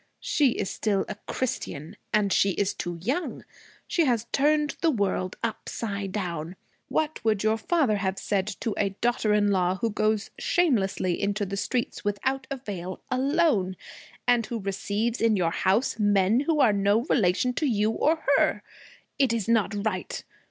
[0.23, 1.95] She is still a Christian.
[2.11, 3.45] And she is too young.
[3.85, 6.55] She has turned the world upside down.
[6.87, 11.45] What would your father have said to a daughter in law who goes shamelessly into
[11.45, 13.75] the street without a veil, alone,
[14.27, 18.63] and who receives in your house men who are no relation to you or her?
[19.19, 20.23] It is not right.